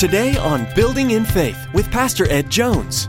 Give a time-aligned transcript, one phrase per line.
[0.00, 3.06] Today on Building in Faith with Pastor Ed Jones.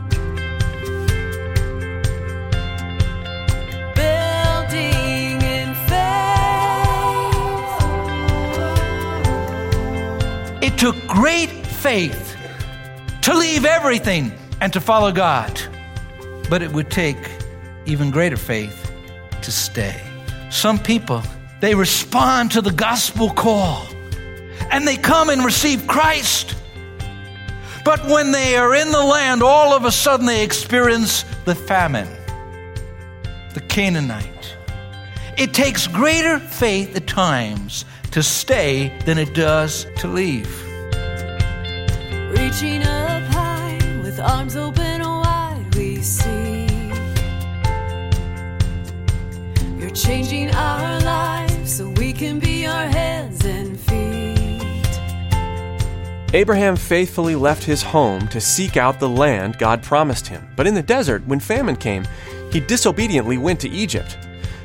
[3.96, 6.01] Building in faith.
[10.62, 12.36] It took great faith
[13.21, 15.62] to leave everything and to follow God.
[16.50, 17.16] But it would take
[17.86, 18.92] even greater faith
[19.42, 19.96] to stay.
[20.50, 21.23] Some people,
[21.62, 23.88] they respond to the gospel call
[24.70, 26.58] and they come and receive Christ.
[27.84, 32.08] But when they are in the land, all of a sudden they experience the famine,
[33.53, 34.55] the Canaanite.
[35.38, 40.49] It takes greater faith at times to stay than it does to leave.
[42.38, 46.67] Reaching up high with arms open wide, we see.
[49.80, 51.01] You're changing our
[56.34, 60.47] Abraham faithfully left his home to seek out the land God promised him.
[60.56, 62.08] But in the desert, when famine came,
[62.53, 64.17] he disobediently went to Egypt.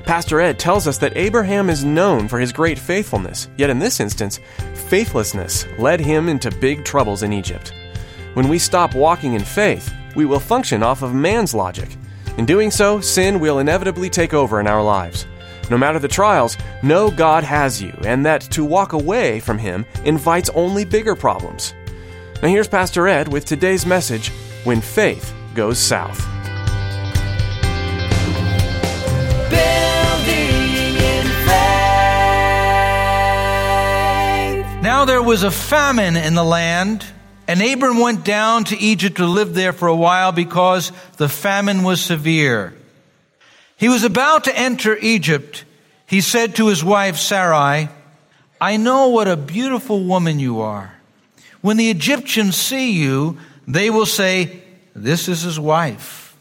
[0.04, 3.98] Pastor Ed tells us that Abraham is known for his great faithfulness, yet in this
[3.98, 4.38] instance,
[4.74, 7.72] faithlessness led him into big troubles in Egypt.
[8.34, 11.88] When we stop walking in faith, we will function off of man's logic.
[12.38, 15.26] In doing so, sin will inevitably take over in our lives.
[15.69, 19.84] No matter the trials, know God has you, and that to walk away from Him
[20.05, 21.75] invites only bigger problems.
[22.41, 24.28] Now, here's Pastor Ed with today's message
[24.62, 26.25] When Faith Goes South.
[29.50, 31.56] Building in faith.
[34.83, 37.05] Now there was a famine in the land,
[37.48, 41.83] and Abram went down to Egypt to live there for a while because the famine
[41.83, 42.72] was severe.
[43.77, 45.64] He was about to enter Egypt.
[46.06, 47.88] He said to his wife Sarai,
[48.60, 50.94] I know what a beautiful woman you are.
[51.60, 53.38] When the Egyptians see you,
[53.69, 54.62] they will say,
[54.94, 56.37] This is his wife.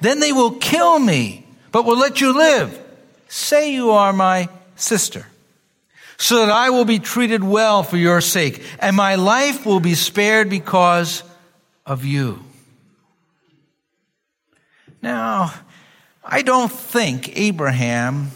[0.00, 2.78] Then they will kill me, but will let you live.
[3.28, 5.26] Say you are my sister,
[6.16, 9.94] so that I will be treated well for your sake, and my life will be
[9.94, 11.22] spared because
[11.84, 12.44] of you.
[15.02, 15.52] Now,
[16.24, 18.30] I don't think Abraham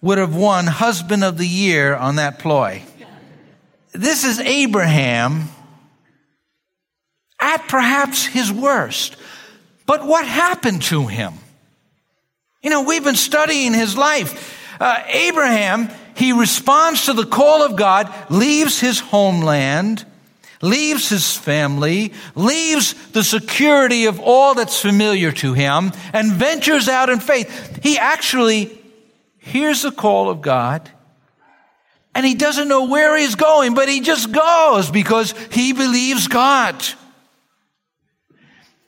[0.00, 2.82] would have won husband of the year on that ploy.
[3.92, 5.48] This is Abraham
[7.40, 9.16] at perhaps his worst.
[9.86, 11.34] But what happened to him?
[12.62, 14.58] You know, we've been studying his life.
[14.80, 20.04] Uh, Abraham, he responds to the call of God, leaves his homeland,
[20.62, 27.10] leaves his family, leaves the security of all that's familiar to him, and ventures out
[27.10, 27.80] in faith.
[27.82, 28.78] He actually
[29.38, 30.88] hears the call of God,
[32.14, 36.82] and he doesn't know where he's going, but he just goes because he believes God.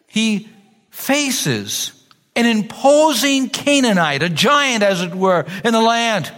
[0.06, 0.48] He
[0.90, 1.92] faces
[2.36, 6.32] an imposing Canaanite, a giant, as it were, in the land.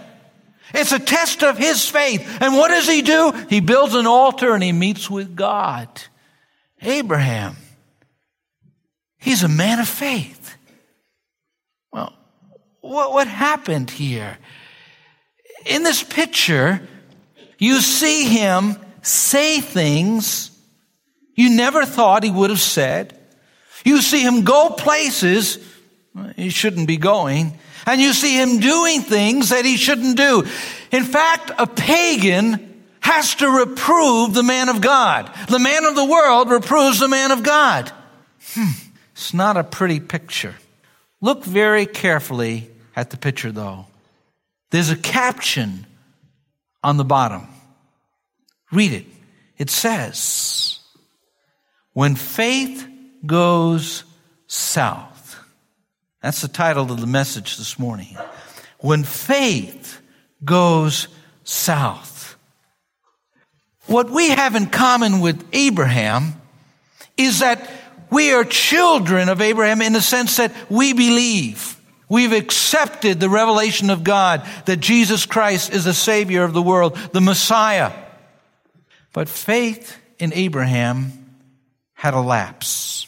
[0.75, 2.39] It's a test of his faith.
[2.41, 3.33] And what does he do?
[3.49, 5.89] He builds an altar and he meets with God.
[6.83, 7.57] Abraham,
[9.19, 10.57] he's a man of faith.
[11.93, 12.13] Well,
[12.81, 14.39] what, what happened here?
[15.65, 16.87] In this picture,
[17.59, 20.51] you see him say things
[21.37, 23.19] you never thought he would have said.
[23.85, 25.59] You see him go places
[26.35, 27.59] he shouldn't be going.
[27.87, 30.45] And you see him doing things that he shouldn't do.
[30.91, 35.31] In fact, a pagan has to reprove the man of God.
[35.49, 37.93] The man of the world reproves the man of God.
[38.55, 38.71] Hmm.
[39.13, 40.57] It's not a pretty picture.
[41.21, 43.87] Look very carefully at the picture, though.
[44.71, 45.87] There's a caption
[46.83, 47.47] on the bottom.
[48.73, 49.07] Read it.
[49.59, 50.81] It says,
[51.93, 52.87] When faith
[53.25, 54.05] goes
[54.49, 55.16] south.
[56.27, 58.17] That's the title of the message this morning.
[58.81, 60.01] When faith
[60.45, 61.07] goes
[61.45, 62.37] south.
[63.87, 66.35] What we have in common with Abraham
[67.17, 67.71] is that
[68.11, 71.81] we are children of Abraham in the sense that we believe.
[72.09, 76.97] We've accepted the revelation of God that Jesus Christ is the Savior of the world,
[77.13, 77.93] the Messiah.
[79.13, 81.37] But faith in Abraham
[81.93, 83.07] had a lapse.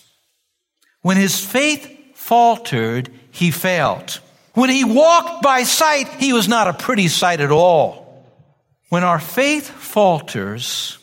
[1.02, 1.97] When his faith
[2.28, 4.20] faltered, he failed.
[4.52, 8.22] When he walked by sight, he was not a pretty sight at all.
[8.90, 10.98] When our faith falters,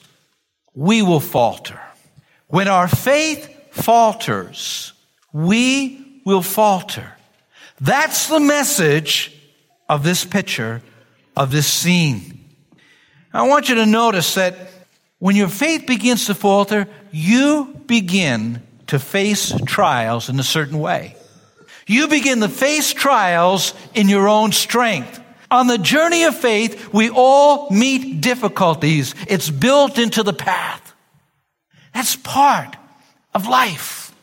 [0.76, 1.82] we will falter.
[2.48, 4.94] When our faith falters,
[5.34, 7.12] we will falter.
[7.82, 9.36] That's the message
[9.90, 10.84] of this picture,
[11.36, 12.46] of this scene.
[13.34, 14.56] I want you to notice that
[15.18, 21.16] when your faith begins to falter, you begin to face trials in a certain way.
[21.88, 25.22] You begin to face trials in your own strength.
[25.52, 29.14] On the journey of faith, we all meet difficulties.
[29.28, 30.94] It's built into the path.
[31.94, 32.76] That's part
[33.34, 34.14] of life.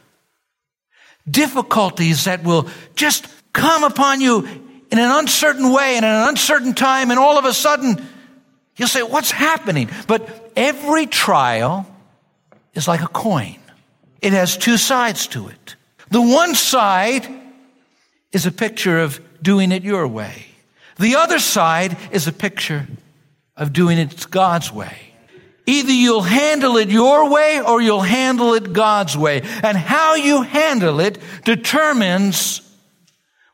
[1.31, 4.45] Difficulties that will just come upon you
[4.91, 8.05] in an uncertain way and in an uncertain time, and all of a sudden,
[8.77, 9.89] you'll say, What's happening?
[10.07, 11.87] But every trial
[12.75, 13.57] is like a coin,
[14.23, 15.77] it has two sides to it.
[16.11, 17.27] The one side
[18.33, 20.47] is a picture of doing it your way.
[20.99, 22.87] The other side is a picture
[23.57, 24.97] of doing it God's way.
[25.67, 29.43] Either you'll handle it your way or you'll handle it God's way.
[29.63, 32.61] And how you handle it determines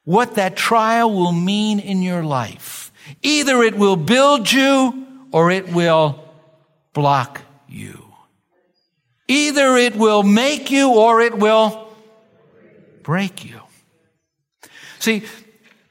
[0.05, 2.93] what that trial will mean in your life.
[3.23, 6.23] Either it will build you or it will
[6.95, 8.08] block you.
[9.29, 11.89] Either it will make you or it will
[13.03, 13.61] break you.
[14.99, 15.23] See,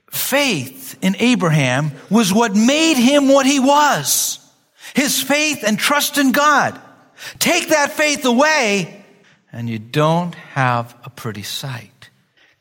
[0.10, 4.40] faith in Abraham was what made him what he was.
[4.96, 6.80] His faith and trust in God.
[7.40, 9.06] Take that faith away
[9.52, 12.10] and you don't have a pretty sight.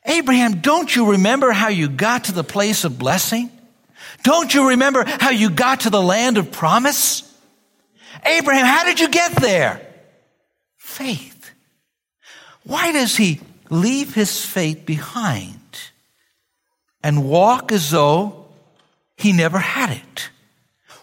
[0.04, 3.50] Abraham, don't you remember how you got to the place of blessing?
[4.22, 7.22] Don't you remember how you got to the land of promise?
[8.24, 9.86] Abraham, how did you get there?
[10.86, 11.50] Faith.
[12.64, 13.40] Why does he
[13.70, 15.56] leave his faith behind?
[17.06, 18.46] and walk as though
[19.16, 20.30] he never had it.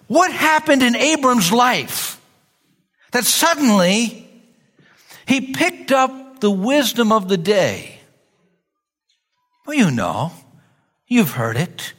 [0.07, 2.19] What happened in Abram's life
[3.11, 4.27] that suddenly
[5.25, 7.99] he picked up the wisdom of the day?
[9.65, 10.33] Well, you know,
[11.07, 11.93] you've heard it.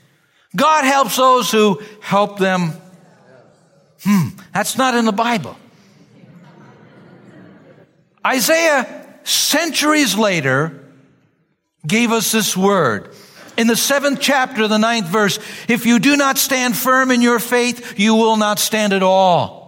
[0.55, 2.75] God helps those who help them.
[4.03, 5.57] Hmm, that's not in the Bible.
[8.27, 10.81] Isaiah, centuries later,
[11.87, 13.15] gave us this word
[13.57, 15.39] in the seventh chapter, the ninth verse,
[15.69, 19.63] if you do not stand firm in your faith, you will not stand at all.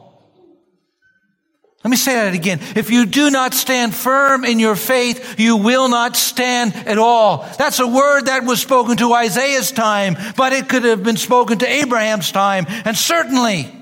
[1.85, 2.59] Let me say that again.
[2.75, 7.49] If you do not stand firm in your faith, you will not stand at all.
[7.59, 11.59] That's a word that was spoken to Isaiah's time, but it could have been spoken
[11.59, 12.67] to Abraham's time.
[12.69, 13.73] And certainly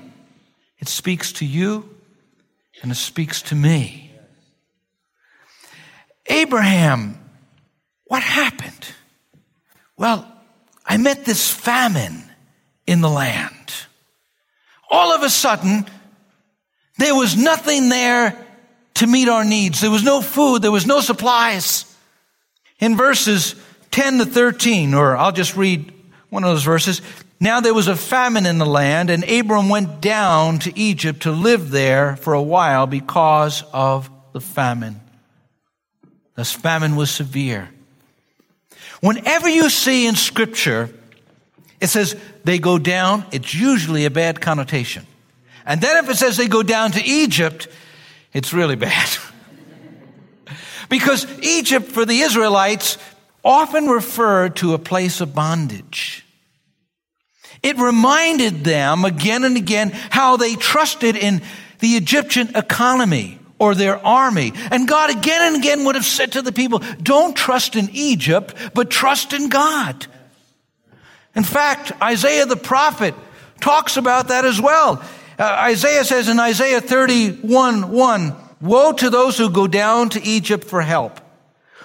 [0.77, 1.89] it speaks to you
[2.83, 4.04] and it speaks to me.
[6.27, 7.19] Abraham,
[8.05, 8.87] what happened?
[9.97, 10.31] Well,
[10.85, 12.23] I met this famine
[12.85, 13.73] in the land.
[14.89, 15.85] All of a sudden,
[16.97, 18.37] there was nothing there
[18.95, 19.81] to meet our needs.
[19.81, 20.61] There was no food.
[20.61, 21.85] There was no supplies.
[22.79, 23.55] In verses
[23.91, 25.91] 10 to 13, or I'll just read
[26.29, 27.01] one of those verses.
[27.39, 31.31] Now there was a famine in the land, and Abram went down to Egypt to
[31.31, 35.01] live there for a while because of the famine.
[36.35, 37.69] This famine was severe.
[39.01, 40.89] Whenever you see in scripture,
[41.79, 45.05] it says they go down, it's usually a bad connotation.
[45.65, 47.67] And then if it says they go down to Egypt,
[48.33, 49.09] it's really bad.
[50.89, 52.97] because Egypt for the Israelites
[53.43, 56.25] often referred to a place of bondage.
[57.63, 61.41] It reminded them again and again how they trusted in
[61.79, 64.53] the Egyptian economy or their army.
[64.71, 68.53] And God again and again would have said to the people, don't trust in Egypt,
[68.73, 70.07] but trust in God.
[71.35, 73.13] In fact, Isaiah the prophet
[73.61, 75.03] talks about that as well.
[75.37, 80.63] Uh, Isaiah says in Isaiah 31, 1, woe to those who go down to Egypt
[80.63, 81.19] for help,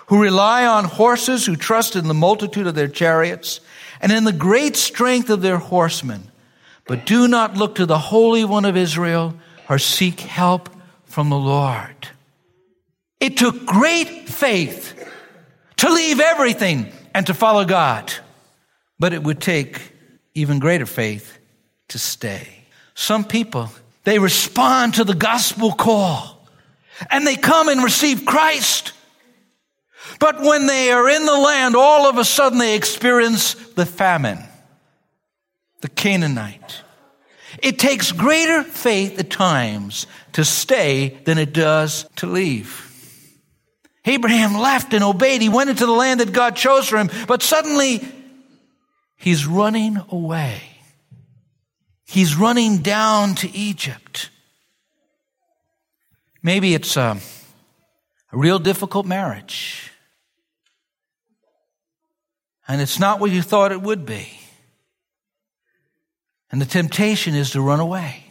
[0.06, 3.60] who rely on horses, who trust in the multitude of their chariots,
[4.00, 6.30] and in the great strength of their horsemen,
[6.86, 9.34] but do not look to the Holy One of Israel
[9.68, 10.68] or seek help
[11.10, 12.08] from the Lord.
[13.18, 14.96] It took great faith
[15.78, 18.12] to leave everything and to follow God,
[18.98, 19.92] but it would take
[20.34, 21.38] even greater faith
[21.88, 22.46] to stay.
[22.94, 23.70] Some people,
[24.04, 26.46] they respond to the gospel call
[27.10, 28.92] and they come and receive Christ.
[30.20, 34.38] But when they are in the land, all of a sudden they experience the famine,
[35.80, 36.82] the Canaanite.
[37.62, 42.86] It takes greater faith at times to stay than it does to leave.
[44.04, 45.42] Abraham left and obeyed.
[45.42, 48.06] He went into the land that God chose for him, but suddenly
[49.16, 50.62] he's running away.
[52.06, 54.30] He's running down to Egypt.
[56.42, 57.18] Maybe it's a,
[58.32, 59.92] a real difficult marriage.
[62.66, 64.39] And it's not what you thought it would be.
[66.52, 68.24] And the temptation is to run away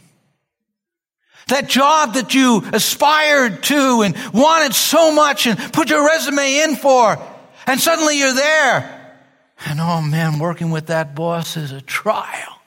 [1.48, 6.76] That job that you aspired to and wanted so much and put your resume in
[6.76, 7.18] for.
[7.66, 8.96] And suddenly you're there.
[9.66, 12.60] And oh man, working with that boss is a trial.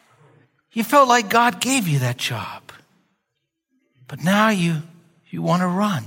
[0.74, 2.72] You felt like God gave you that job.
[4.08, 4.82] But now you,
[5.30, 6.04] you want to run.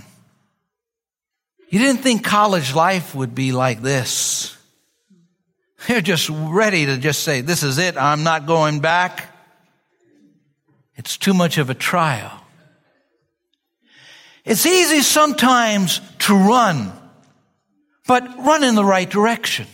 [1.71, 4.57] You didn't think college life would be like this.
[5.88, 7.97] You're just ready to just say, this is it.
[7.97, 9.33] I'm not going back.
[10.97, 12.33] It's too much of a trial.
[14.45, 16.93] It's easy sometimes to run,
[18.07, 19.67] but run in the right direction.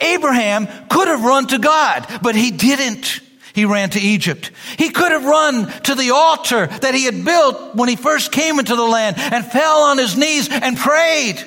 [0.00, 3.20] Abraham could have run to God, but he didn't.
[3.52, 4.50] He ran to Egypt.
[4.78, 8.58] He could have run to the altar that he had built when he first came
[8.58, 11.44] into the land and fell on his knees and prayed.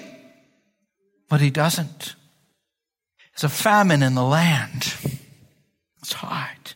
[1.30, 2.16] But he doesn't.
[3.34, 4.94] There's a famine in the land.
[6.02, 6.74] It's hard.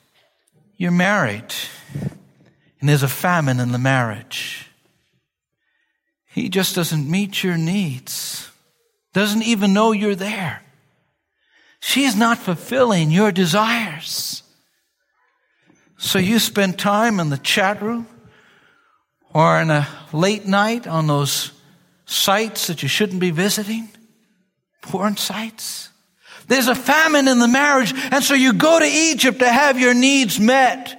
[0.77, 1.54] You're married,
[2.79, 4.67] and there's a famine in the marriage.
[6.25, 8.51] He just doesn't meet your needs,
[9.13, 10.62] doesn't even know you're there.
[11.79, 14.43] She's not fulfilling your desires.
[15.98, 18.07] So you spend time in the chat room
[19.34, 21.51] or in a late night on those
[22.05, 23.89] sites that you shouldn't be visiting,
[24.81, 25.89] porn sites.
[26.48, 29.93] There's a famine in the marriage, and so you go to Egypt to have your
[29.93, 30.97] needs met.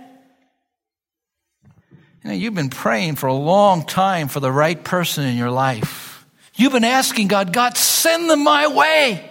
[2.28, 5.50] You know, you've been praying for a long time for the right person in your
[5.50, 6.26] life.
[6.56, 9.30] You've been asking God, God, send them my way.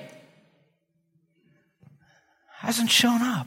[2.56, 3.46] Hasn't shown up.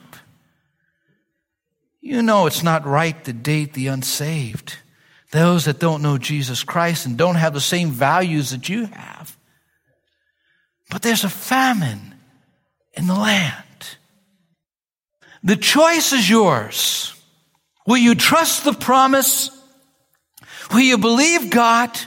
[2.00, 4.76] You know it's not right to date the unsaved,
[5.32, 9.36] those that don't know Jesus Christ and don't have the same values that you have.
[10.90, 12.14] But there's a famine
[12.92, 13.96] in the land.
[15.42, 17.19] The choice is yours.
[17.86, 19.50] Will you trust the promise?
[20.70, 21.98] Will you believe God?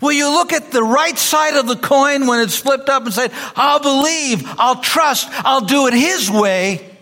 [0.00, 3.14] Will you look at the right side of the coin when it's flipped up and
[3.14, 6.96] say, I'll believe, I'll trust, I'll do it His way?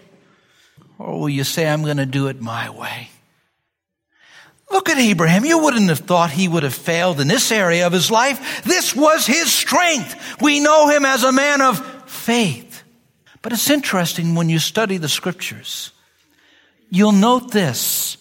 [0.99, 3.09] Or will you say, I'm going to do it my way?
[4.71, 5.45] Look at Abraham.
[5.45, 8.65] You wouldn't have thought he would have failed in this area of his life.
[8.65, 10.41] This was his strength.
[10.41, 12.83] We know him as a man of faith.
[13.43, 15.93] But it's interesting when you study the scriptures.
[16.95, 18.17] You'll note this.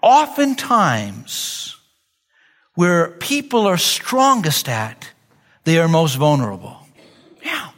[0.00, 1.76] Oftentimes,
[2.74, 5.10] where people are strongest at,
[5.64, 6.76] they are most vulnerable.
[7.44, 7.70] Yeah.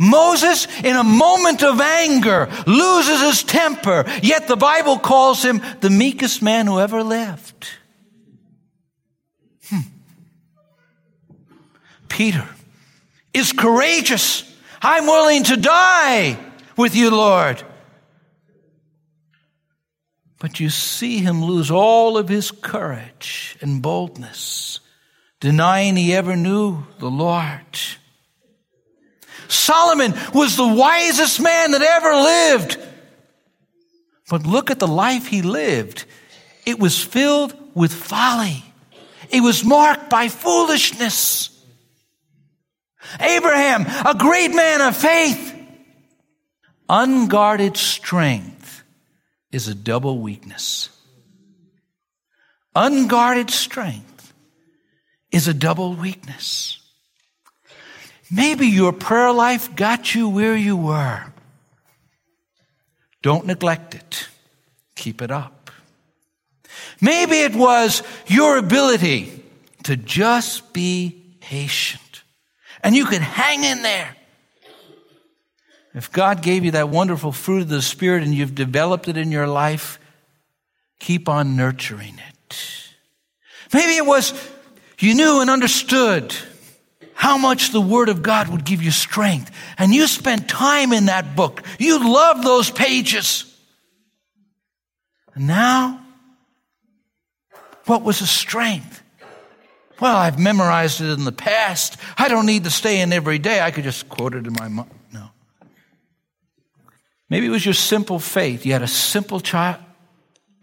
[0.00, 5.88] Moses, in a moment of anger, loses his temper, yet the Bible calls him the
[5.88, 7.68] meekest man who ever lived.
[9.68, 9.86] Hmm.
[12.08, 12.48] Peter
[13.32, 14.42] is courageous.
[14.82, 16.36] I'm willing to die
[16.76, 17.62] with you, Lord.
[20.38, 24.80] But you see him lose all of his courage and boldness,
[25.40, 27.78] denying he ever knew the Lord.
[29.48, 32.78] Solomon was the wisest man that ever lived.
[34.28, 36.04] But look at the life he lived.
[36.66, 38.64] It was filled with folly.
[39.30, 41.50] It was marked by foolishness.
[43.20, 45.54] Abraham, a great man of faith.
[46.88, 48.55] Unguarded strength
[49.56, 50.90] is a double weakness.
[52.74, 54.34] Unguarded strength
[55.32, 56.78] is a double weakness.
[58.30, 61.32] Maybe your prayer life got you where you were.
[63.22, 64.28] Don't neglect it.
[64.94, 65.70] Keep it up.
[67.00, 69.42] Maybe it was your ability
[69.84, 72.22] to just be patient.
[72.82, 74.14] And you could hang in there.
[75.96, 79.32] If God gave you that wonderful fruit of the Spirit and you've developed it in
[79.32, 79.98] your life,
[81.00, 82.90] keep on nurturing it.
[83.72, 84.34] Maybe it was
[84.98, 86.36] you knew and understood
[87.14, 89.50] how much the Word of God would give you strength.
[89.78, 91.62] And you spent time in that book.
[91.78, 93.50] You loved those pages.
[95.34, 96.04] And now,
[97.86, 99.02] what was the strength?
[99.98, 101.96] Well, I've memorized it in the past.
[102.18, 103.62] I don't need to stay in every day.
[103.62, 104.90] I could just quote it in my mind.
[107.28, 108.64] Maybe it was your simple faith.
[108.64, 109.82] You had a simple child,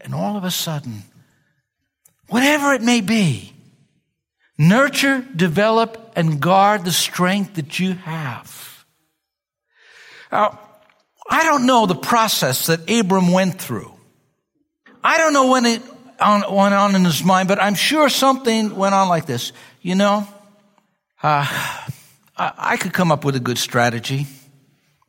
[0.01, 1.03] and all of a sudden,
[2.27, 3.53] whatever it may be,
[4.57, 8.85] Nurture, develop, and guard the strength that you have.
[10.31, 10.59] Now,
[11.29, 13.91] I don't know the process that Abram went through.
[15.03, 15.81] I don't know when it
[16.19, 19.53] on, went on in his mind, but I'm sure something went on like this.
[19.81, 20.27] You know,
[21.23, 21.45] uh,
[22.37, 24.27] I, I could come up with a good strategy.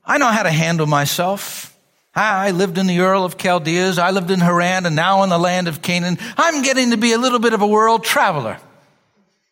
[0.06, 1.76] I know how to handle myself.
[2.14, 3.98] I lived in the Ur of Chaldees.
[3.98, 6.18] I lived in Haran and now in the land of Canaan.
[6.36, 8.58] I'm getting to be a little bit of a world traveler.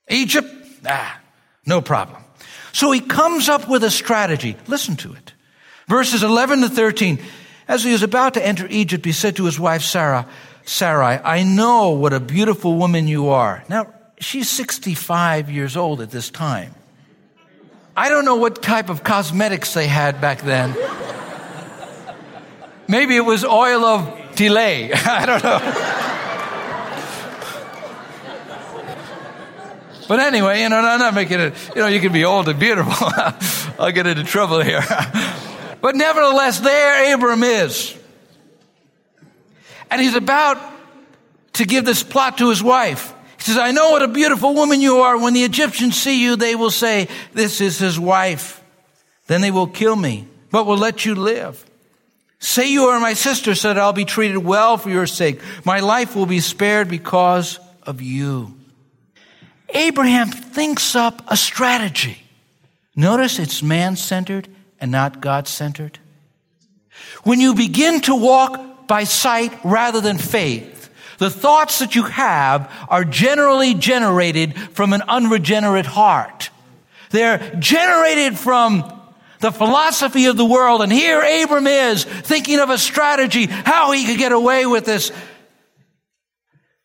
[0.09, 0.49] Egypt?
[0.87, 1.21] Ah,
[1.67, 2.23] no problem.
[2.73, 4.57] So he comes up with a strategy.
[4.69, 5.33] Listen to it.
[5.89, 7.19] Verses 11 to 13.
[7.67, 10.29] As he was about to enter Egypt, he said to his wife Sarah,
[10.65, 13.65] Sarai, I know what a beautiful woman you are.
[13.69, 16.75] Now, she's 65 years old at this time.
[17.97, 20.75] I don't know what type of cosmetics they had back then.
[22.89, 24.07] Maybe it was oil of
[24.37, 24.93] Olay.
[25.07, 26.03] I don't know.
[30.09, 32.59] But anyway, you know, I'm not making it, you know, you can be old and
[32.59, 32.93] beautiful.
[33.79, 34.83] I'll get into trouble here.
[35.81, 37.97] but nevertheless, there Abram is.
[39.91, 40.59] And he's about
[41.55, 43.15] to give this plot to his wife.
[43.43, 45.19] He says, I know what a beautiful woman you are.
[45.19, 48.63] When the Egyptians see you, they will say, This is his wife.
[49.27, 51.65] Then they will kill me, but will let you live.
[52.39, 55.41] Say you are my sister, so that I'll be treated well for your sake.
[55.65, 58.55] My life will be spared because of you.
[59.71, 62.19] Abraham thinks up a strategy.
[62.95, 64.49] Notice it's man centered
[64.81, 65.99] and not God centered.
[67.25, 70.82] When you begin to walk by sight rather than faith,
[71.23, 76.50] the thoughts that you have are generally generated from an unregenerate heart.
[77.11, 78.83] They're generated from
[79.38, 80.83] the philosophy of the world.
[80.83, 85.12] And here Abram is thinking of a strategy, how he could get away with this.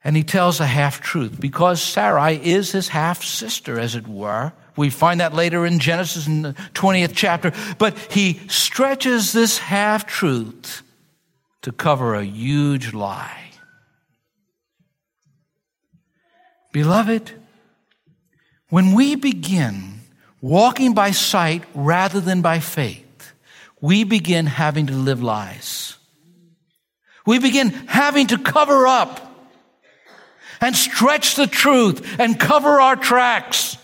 [0.03, 4.53] And he tells a half truth because Sarai is his half sister, as it were.
[4.75, 7.53] We find that later in Genesis in the 20th chapter.
[7.79, 10.83] But he stretches this half truth
[11.63, 13.46] to cover a huge lie.
[16.71, 17.31] Beloved,
[18.69, 20.01] when we begin
[20.41, 23.33] walking by sight rather than by faith,
[23.81, 25.97] we begin having to live lies.
[27.25, 29.23] We begin having to cover up
[30.61, 33.77] and stretch the truth and cover our tracks.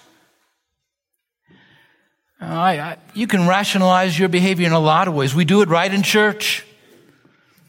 [2.40, 5.34] I, I, you can rationalize your behavior in a lot of ways.
[5.34, 6.66] We do it right in church.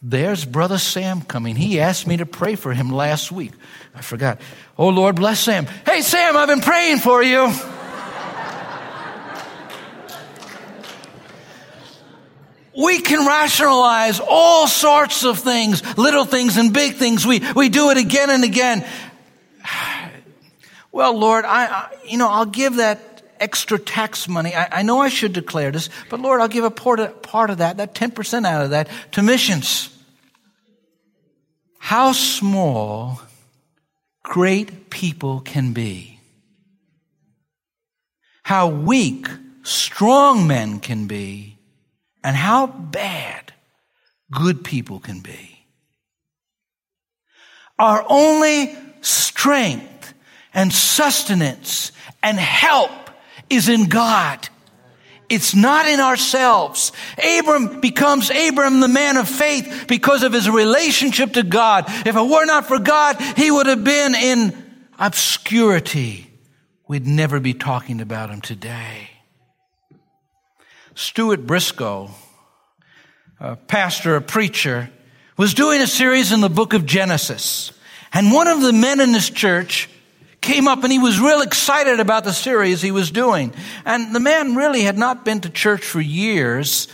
[0.07, 1.57] There's Brother Sam coming.
[1.57, 3.53] He asked me to pray for him last week.
[3.95, 4.39] I forgot.
[4.77, 5.65] Oh, Lord, bless Sam.
[5.87, 7.51] Hey, Sam, I've been praying for you.
[12.77, 17.27] we can rationalize all sorts of things, little things and big things.
[17.27, 18.87] We, we do it again and again.
[20.93, 24.55] Well, Lord, I, I you know, I'll give that extra tax money.
[24.55, 27.51] I, I, know I should declare this, but Lord, I'll give a part of, part
[27.51, 29.91] of that, that 10% out of that to missions.
[31.85, 33.21] How small
[34.23, 36.19] great people can be.
[38.43, 39.27] How weak
[39.65, 41.59] strong men can be
[42.23, 43.53] and how bad
[44.33, 45.67] good people can be.
[47.79, 50.15] Our only strength
[50.55, 51.93] and sustenance
[52.23, 53.11] and help
[53.51, 54.49] is in God.
[55.29, 56.93] It's not in ourselves.
[57.17, 61.85] Abram becomes Abram, the man of faith, because of his relationship to God.
[61.89, 66.31] If it were not for God, he would have been in obscurity.
[66.87, 69.11] We'd never be talking about him today.
[70.95, 72.11] Stuart Briscoe,
[73.41, 74.91] a pastor, a preacher,
[75.37, 77.73] was doing a series in the book of Genesis.
[78.13, 79.89] And one of the men in this church
[80.45, 83.53] came up and he was real excited about the series he was doing.
[83.85, 86.87] And the man really had not been to church for years.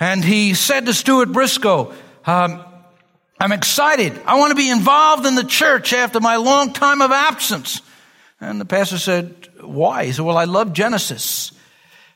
[0.00, 1.92] And he said to Stuart Briscoe,
[2.24, 2.64] um,
[3.38, 4.18] I'm excited.
[4.24, 7.82] I want to be involved in the church after my long time of absence.
[8.40, 10.06] And the pastor said, Why?
[10.06, 11.52] He said, Well, I love Genesis.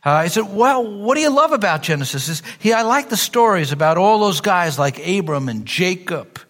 [0.03, 2.27] Uh, he said, well, what do you love about Genesis?
[2.27, 6.41] He, says, he, I like the stories about all those guys like Abram and Jacob.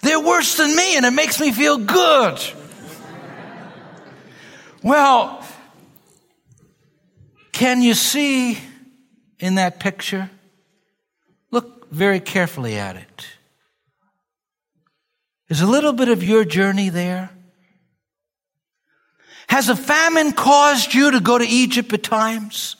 [0.00, 2.40] They're worse than me and it makes me feel good.
[4.82, 5.44] Well,
[7.52, 8.58] can you see
[9.38, 10.30] in that picture?
[11.50, 13.26] Look very carefully at it.
[15.48, 17.30] Is a little bit of your journey there?
[19.48, 22.76] Has a famine caused you to go to Egypt at times?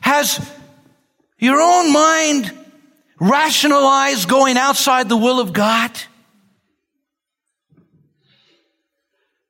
[0.00, 0.40] Has
[1.38, 2.52] your own mind
[3.20, 5.92] rationalized going outside the will of God?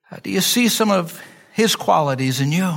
[0.11, 1.21] Uh, do you see some of
[1.53, 2.75] his qualities in you?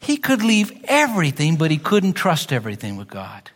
[0.00, 3.50] He could leave everything, but he couldn't trust everything with God.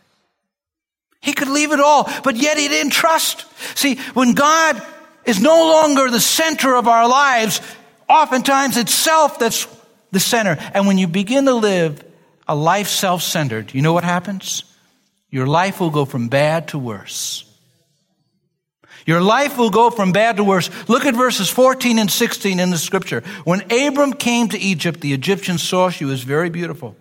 [1.21, 3.45] He could leave it all, but yet he didn't trust.
[3.77, 4.81] See, when God
[5.25, 7.59] is no longer the center of our lives,
[8.07, 9.67] oftentimes it's self that's
[10.11, 10.57] the center.
[10.73, 12.01] And when you begin to live
[12.47, 14.63] a life self centered, you know what happens?
[15.29, 17.43] your life will go from bad to worse.
[19.07, 20.69] Your life will go from bad to worse.
[20.89, 23.21] Look at verses 14 and 16 in the scripture.
[23.45, 26.95] When Abram came to Egypt, the Egyptians saw she was very beautiful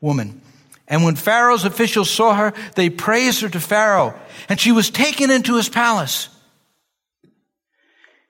[0.00, 0.42] woman.
[0.88, 5.30] And when Pharaoh's officials saw her, they praised her to Pharaoh, and she was taken
[5.30, 6.28] into his palace.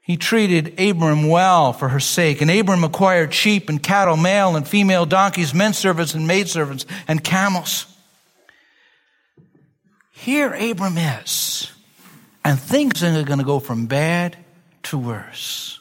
[0.02, 4.68] He treated Abram well for her sake, and Abram acquired sheep and cattle, male and
[4.68, 7.86] female donkeys, men servants and maidservants, and camels.
[10.10, 11.72] Here Abram is
[12.44, 14.36] and things are going to go from bad
[14.84, 15.80] to worse.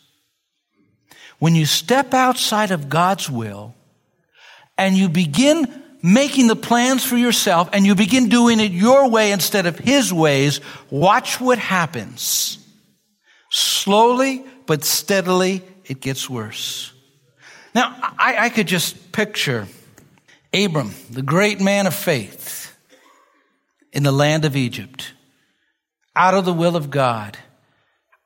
[1.39, 3.73] When you step outside of God's will
[4.77, 9.31] and you begin making the plans for yourself and you begin doing it your way
[9.31, 12.57] instead of His ways, watch what happens.
[13.49, 16.93] Slowly but steadily, it gets worse.
[17.73, 19.67] Now, I, I could just picture
[20.53, 22.77] Abram, the great man of faith,
[23.93, 25.13] in the land of Egypt
[26.15, 27.37] out of the will of God,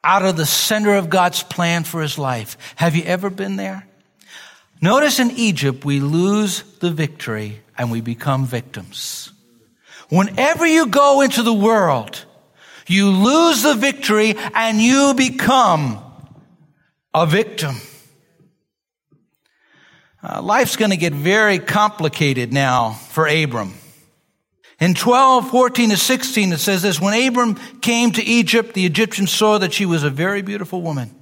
[0.04, 2.58] out of the center of God's plan for his life.
[2.76, 3.88] Have you ever been there?
[4.82, 9.32] Notice in Egypt, we lose the victory and we become victims.
[10.10, 12.26] Whenever you go into the world,
[12.88, 16.04] you lose the victory and you become
[17.14, 17.76] a victim.
[20.22, 23.74] Uh, life's going to get very complicated now for Abram.
[24.80, 29.32] In 12, 14 to 16, it says this, when Abram came to Egypt, the Egyptians
[29.32, 31.16] saw that she was a very beautiful woman.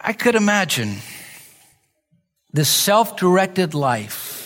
[0.00, 0.96] I could imagine
[2.52, 4.36] this self-directed life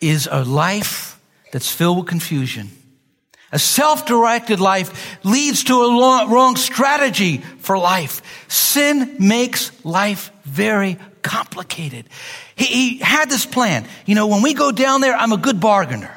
[0.00, 1.20] is a life
[1.52, 2.70] that's filled with confusion.
[3.52, 8.20] A self-directed life leads to a long, wrong strategy for life.
[8.48, 12.08] Sin makes life very complicated.
[12.54, 13.86] He, he had this plan.
[14.06, 16.16] You know, when we go down there, I'm a good bargainer.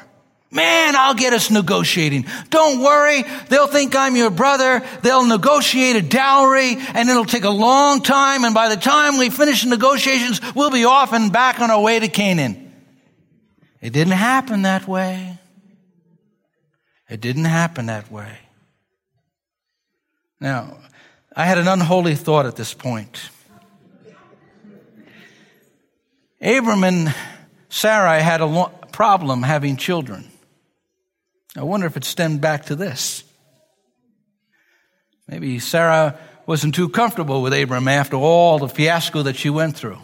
[0.52, 2.26] Man, I'll get us negotiating.
[2.48, 3.24] Don't worry.
[3.48, 4.82] They'll think I'm your brother.
[5.02, 8.44] They'll negotiate a dowry and it'll take a long time.
[8.44, 11.80] And by the time we finish the negotiations, we'll be off and back on our
[11.80, 12.72] way to Canaan.
[13.80, 15.38] It didn't happen that way.
[17.08, 18.38] It didn't happen that way.
[20.40, 20.78] Now,
[21.36, 23.30] I had an unholy thought at this point.
[26.40, 27.14] Abram and
[27.68, 30.30] Sarai had a lo- problem having children.
[31.56, 33.24] I wonder if it stemmed back to this.
[35.28, 39.98] Maybe Sarah wasn't too comfortable with Abram after all the fiasco that she went through.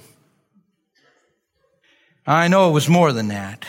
[2.26, 3.64] I know it was more than that.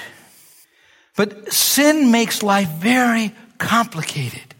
[1.15, 4.55] But sin makes life very complicated.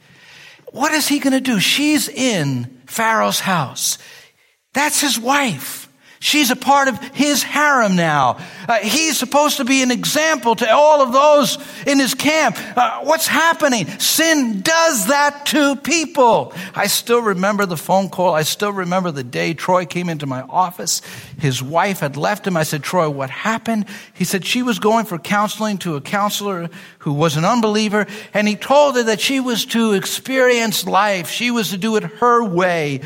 [0.71, 1.59] What is he going to do?
[1.59, 3.97] She's in Pharaoh's house.
[4.73, 5.86] That's his wife.
[6.19, 8.39] She's a part of his harem now.
[8.67, 12.57] Uh, he's supposed to be an example to all of those in his camp.
[12.75, 13.87] Uh, what's happening?
[13.99, 16.53] Sin does that to people.
[16.75, 18.33] I still remember the phone call.
[18.33, 21.01] I still remember the day Troy came into my office.
[21.39, 22.57] His wife had left him.
[22.57, 23.85] I said, Troy, what happened?
[24.13, 28.47] He said she was going for counseling to a counselor who was an unbeliever, and
[28.47, 31.29] he told her that she was to experience life.
[31.29, 33.01] She was to do it her way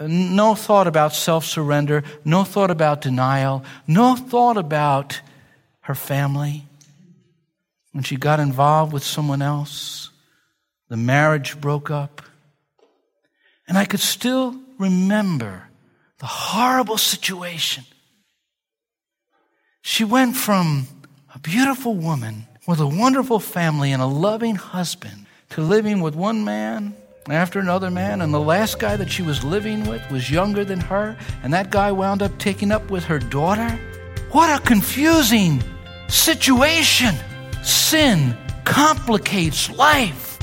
[0.00, 5.20] no thought about self surrender, no thought about denial, no thought about
[5.80, 6.64] her family.
[7.92, 10.10] When she got involved with someone else,
[10.88, 12.22] the marriage broke up.
[13.66, 15.68] And I could still remember
[16.18, 17.84] the horrible situation.
[19.82, 20.86] She went from
[21.34, 26.44] a beautiful woman with a wonderful family and a loving husband to living with one
[26.44, 26.94] man
[27.30, 30.80] after another man, and the last guy that she was living with was younger than
[30.80, 33.78] her, and that guy wound up taking up with her daughter?
[34.30, 35.62] What a confusing
[36.08, 37.14] situation!
[37.62, 40.38] Sin complicates life.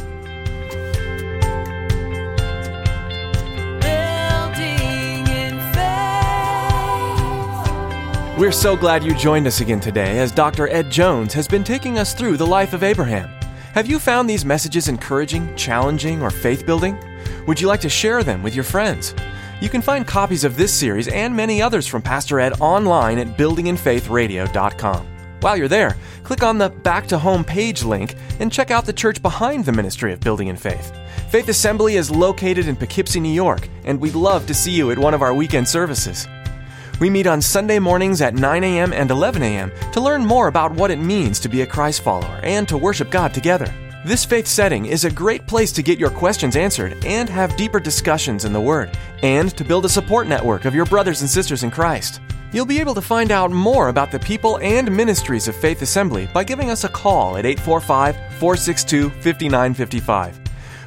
[8.38, 10.68] We're so glad you joined us again today as Dr.
[10.68, 13.30] Ed Jones has been taking us through the life of Abraham.
[13.76, 16.98] Have you found these messages encouraging, challenging, or faith building?
[17.46, 19.14] Would you like to share them with your friends?
[19.60, 23.38] You can find copies of this series and many others from Pastor Ed online at
[23.38, 25.08] buildinginfaithradio.com.
[25.42, 28.94] While you're there, click on the Back to Home page link and check out the
[28.94, 30.98] church behind the ministry of Building in Faith.
[31.30, 34.98] Faith Assembly is located in Poughkeepsie, New York, and we'd love to see you at
[34.98, 36.30] one of our weekend services.
[37.00, 38.94] We meet on Sunday mornings at 9 a.m.
[38.94, 39.72] and 11 a.m.
[39.92, 43.10] to learn more about what it means to be a Christ follower and to worship
[43.10, 43.74] God together.
[44.06, 47.82] This faith setting is a great place to get your questions answered and have deeper
[47.82, 51.64] discussions in the Word, and to build a support network of your brothers and sisters
[51.64, 52.22] in Christ.
[52.54, 56.30] You'll be able to find out more about the people and ministries of Faith Assembly
[56.34, 60.45] by giving us a call at 845 462 5955.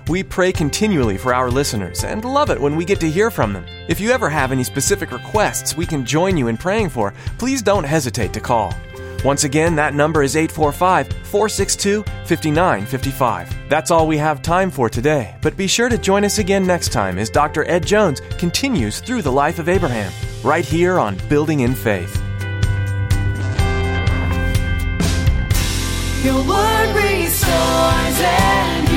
[0.08, 3.52] We pray continually for our listeners and love it when we get to hear from
[3.52, 3.66] them.
[3.88, 7.60] If you ever have any specific requests we can join you in praying for, please
[7.60, 8.72] don't hesitate to call.
[9.22, 13.68] Once again, that number is 845 462 5955.
[13.68, 16.90] That's all we have time for today, but be sure to join us again next
[16.90, 17.68] time as Dr.
[17.68, 20.10] Ed Jones continues through the life of Abraham,
[20.42, 22.16] right here on Building in Faith.
[26.24, 28.87] Your word restores.